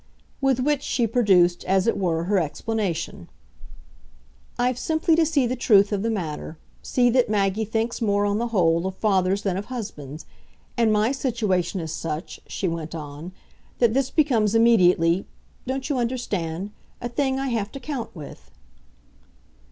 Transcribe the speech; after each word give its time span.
With 0.41 0.59
which 0.61 0.81
she 0.81 1.05
produced, 1.05 1.63
as 1.65 1.85
it 1.85 1.95
were, 1.95 2.23
her 2.23 2.39
explanation. 2.39 3.29
"I've 4.57 4.79
simply 4.79 5.15
to 5.15 5.27
see 5.27 5.45
the 5.45 5.55
truth 5.55 5.91
of 5.91 6.01
the 6.01 6.09
matter 6.09 6.57
see 6.81 7.11
that 7.11 7.29
Maggie 7.29 7.65
thinks 7.65 8.01
more, 8.01 8.25
on 8.25 8.39
the 8.39 8.47
whole, 8.47 8.87
of 8.87 8.95
fathers 8.95 9.43
than 9.43 9.57
of 9.57 9.65
husbands. 9.65 10.25
And 10.75 10.91
my 10.91 11.11
situation 11.11 11.79
is 11.81 11.93
such," 11.93 12.39
she 12.47 12.67
went 12.67 12.95
on, 12.95 13.31
"that 13.77 13.93
this 13.93 14.09
becomes 14.09 14.55
immediately, 14.55 15.27
don't 15.67 15.87
you 15.87 15.99
understand? 15.99 16.71
a 16.99 17.07
thing 17.07 17.37
I 17.39 17.49
have 17.49 17.71
to 17.73 17.79
count 17.79 18.15
with." 18.15 18.49